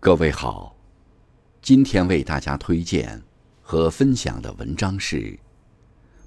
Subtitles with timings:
[0.00, 0.76] 各位好，
[1.60, 3.20] 今天为大家推荐
[3.60, 5.16] 和分享的文章是《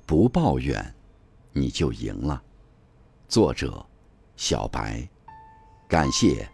[0.06, 0.94] 不抱怨，
[1.54, 2.44] 你就赢了》，
[3.34, 3.84] 作者
[4.36, 5.08] 小白，
[5.88, 6.46] 感谢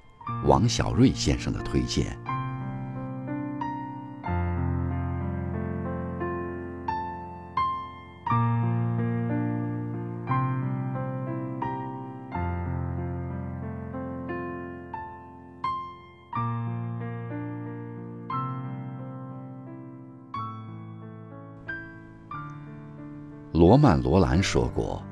[0.46, 2.16] 王小瑞先生的推荐。
[23.58, 25.04] 罗曼·罗兰说过：“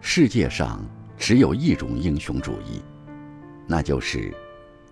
[0.00, 0.80] 世界上
[1.16, 2.80] 只有一种英雄主义，
[3.66, 4.32] 那就是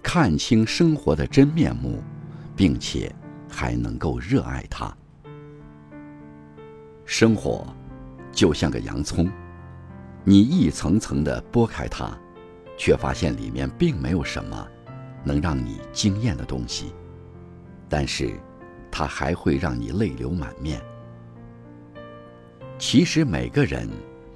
[0.03, 2.03] 看清生活的真面目，
[2.57, 3.15] 并且
[3.49, 4.93] 还能够热爱它。
[7.05, 7.65] 生活
[8.33, 9.31] 就像个洋葱，
[10.25, 12.19] 你一层层的剥开它，
[12.77, 14.67] 却发现里面并没有什么
[15.23, 16.93] 能让你惊艳的东西，
[17.89, 18.35] 但是
[18.91, 20.83] 它还会让你泪流满面。”
[22.79, 23.89] 其实每个人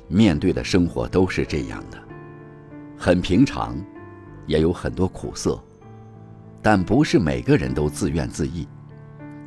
[0.09, 1.99] 面对的生活都是这样的，
[2.97, 3.77] 很平常，
[4.47, 5.63] 也有很多苦涩，
[6.63, 8.67] 但不是每个人都自怨自艾，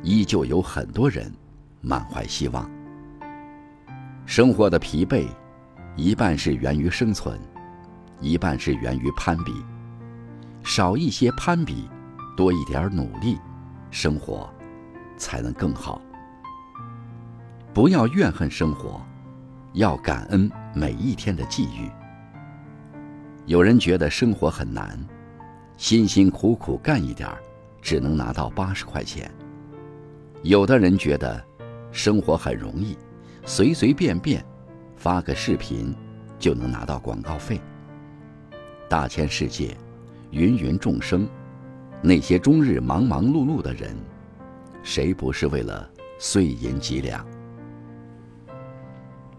[0.02, 1.32] 依旧有很多人
[1.80, 2.70] 满怀希望。
[4.26, 5.26] 生活的疲惫，
[5.96, 7.38] 一半是源于生存，
[8.20, 9.52] 一半是源于攀比。
[10.62, 11.90] 少一些攀比，
[12.36, 13.38] 多一点努力，
[13.90, 14.48] 生活
[15.18, 16.00] 才能更好。
[17.74, 19.04] 不要怨恨生活，
[19.72, 21.90] 要感恩每一天的际遇。
[23.46, 24.96] 有人觉得生活很难，
[25.76, 27.36] 辛辛苦苦干一点儿，
[27.82, 29.28] 只能拿到八十块钱；
[30.42, 31.44] 有的人觉得
[31.90, 32.96] 生活很容易，
[33.44, 34.42] 随随便便
[34.96, 35.92] 发个视频
[36.38, 37.60] 就能拿到广告费。
[38.88, 39.76] 大千世界，
[40.30, 41.28] 芸芸众生，
[42.00, 43.96] 那些终日忙忙碌碌的人，
[44.84, 47.26] 谁不是为了碎银几两？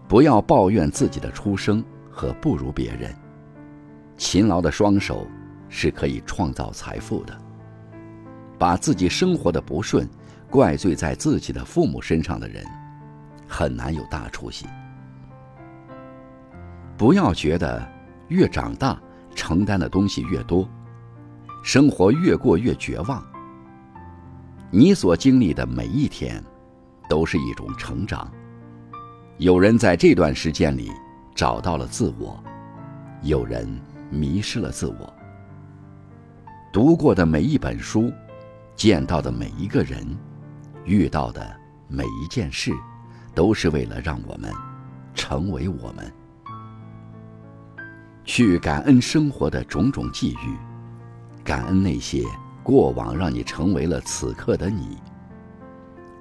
[0.08, 3.14] 不要抱怨自己的出生和不如别人。
[4.16, 5.26] 勤劳的双手
[5.68, 7.36] 是可以创造财富的。
[8.58, 10.08] 把自己生活的不顺
[10.48, 12.64] 怪罪在自己的父母身上的人，
[13.46, 14.64] 很难有大出息。
[16.96, 17.86] 不要觉得
[18.28, 18.98] 越长大
[19.34, 20.66] 承担的东西越多，
[21.62, 23.22] 生活越过越绝望。
[24.70, 26.42] 你所经历的每一天，
[27.10, 28.32] 都是一种成长。
[29.38, 30.90] 有人在这段时间里
[31.34, 32.42] 找到了自我，
[33.20, 33.68] 有人
[34.08, 35.12] 迷失了自我。
[36.72, 38.10] 读过的每一本书，
[38.74, 40.06] 见到的每一个人，
[40.86, 41.54] 遇到的
[41.86, 42.72] 每一件事，
[43.34, 44.50] 都是为了让我们
[45.14, 46.10] 成为我们。
[48.24, 50.56] 去感恩生活的种种际遇，
[51.44, 52.24] 感恩那些
[52.62, 54.96] 过往让你成为了此刻的你。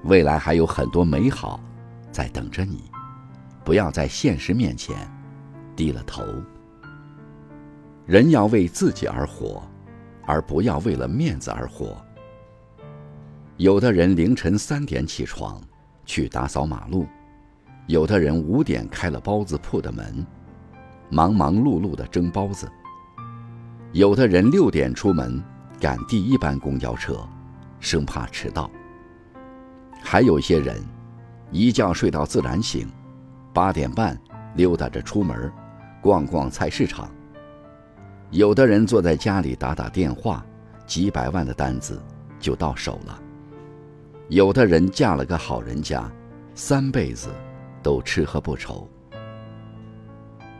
[0.03, 1.62] 未来还有很多美好
[2.12, 2.84] 在等着你。
[3.66, 4.96] 不要在现实面前
[5.76, 6.24] 低了头。
[8.06, 9.64] 人要为自己而活，
[10.28, 11.98] 而不要为了面子而活。
[13.58, 15.59] 有的人凌晨三点起床
[16.06, 17.08] 去打扫马路，
[17.88, 20.24] 有的人五点开了包子铺的门，
[21.09, 22.72] 忙忙碌碌的蒸包子。
[23.92, 25.42] 有的人六点出门
[25.80, 27.28] 赶第一班公交车，
[27.80, 28.70] 生怕迟到。
[30.03, 30.80] 还有些人
[31.50, 32.88] 一觉睡到自然醒。
[33.55, 34.19] 八点半
[34.55, 35.49] 溜达着出门，
[36.01, 37.09] 逛逛菜市场。
[38.31, 40.45] 有的人坐在家里打打电话，
[40.85, 42.03] 几百万的单子
[42.38, 43.17] 就到手了。
[44.27, 46.11] 有的人嫁了个好人家，
[46.53, 47.29] 三辈子
[47.81, 48.85] 都吃喝不愁。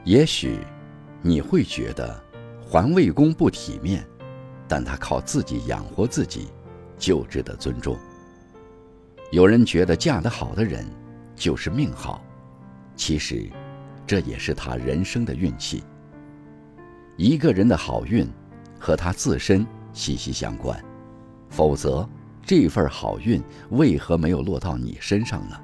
[0.06, 0.57] 也许
[1.22, 2.17] 你会觉得
[2.66, 4.07] 环卫工不体面，
[4.69, 6.47] 但他靠自己养活自己，
[6.97, 7.97] 就值得尊重。
[9.31, 10.85] 有人觉得嫁得好的人
[11.35, 12.23] 就是命好。
[12.95, 13.50] 其实，
[14.07, 15.83] 这也是他人生的运气。
[17.17, 18.28] 一个人的好运，
[18.79, 20.80] 和他自身息息相关，
[21.50, 22.07] 否则
[22.44, 25.56] 这份好运为何没有落到你身上呢？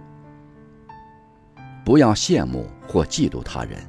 [1.83, 3.81] 不要羡慕或嫉妒他人，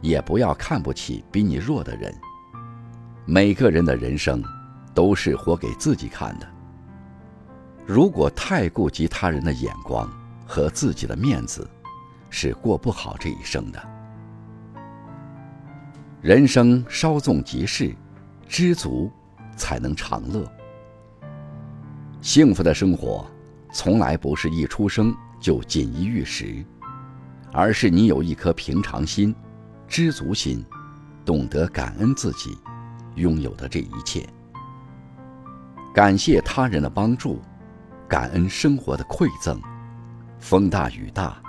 [0.00, 2.14] 也不要看不起比你弱的人。
[3.24, 4.42] 每个人的人生，
[4.94, 6.46] 都是活给自己看的。
[7.84, 10.10] 如果太顾及他人的眼光
[10.46, 11.68] 和自己的面子，
[12.30, 13.82] 是过不好这一生的。
[16.20, 17.94] 人生稍纵即逝，
[18.48, 19.10] 知足
[19.56, 20.50] 才能长乐。
[22.20, 23.24] 幸福的生活，
[23.72, 26.64] 从来不是一出生就锦衣玉食，
[27.52, 29.34] 而是你有一颗平常心、
[29.86, 30.64] 知足心，
[31.24, 32.58] 懂得感恩自己
[33.14, 34.28] 拥有的这一切。
[35.94, 37.40] 感谢他人的帮助，
[38.08, 39.60] 感恩生活的馈赠，
[40.40, 41.40] 风大雨大，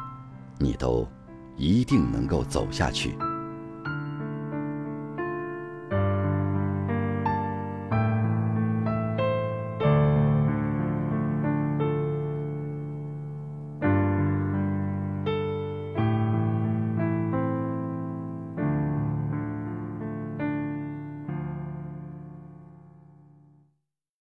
[0.60, 1.08] 你都
[1.56, 3.18] 一定能够走下去。